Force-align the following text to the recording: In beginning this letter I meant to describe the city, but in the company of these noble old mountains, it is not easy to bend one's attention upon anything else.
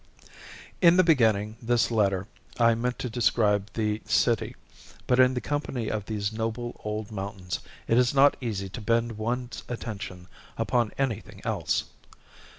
In 0.81 0.97
beginning 0.97 1.57
this 1.61 1.91
letter 1.91 2.25
I 2.59 2.73
meant 2.73 2.97
to 2.97 3.07
describe 3.07 3.69
the 3.75 4.01
city, 4.05 4.55
but 5.05 5.19
in 5.19 5.35
the 5.35 5.41
company 5.41 5.89
of 5.91 6.07
these 6.07 6.33
noble 6.33 6.81
old 6.83 7.11
mountains, 7.11 7.59
it 7.87 7.99
is 7.99 8.11
not 8.11 8.35
easy 8.41 8.67
to 8.67 8.81
bend 8.81 9.19
one's 9.19 9.61
attention 9.69 10.27
upon 10.57 10.91
anything 10.97 11.39
else. 11.45 11.83